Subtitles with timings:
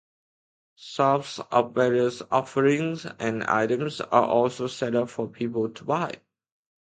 [0.77, 6.15] Shops of various offerings and items are also set up for people to buy.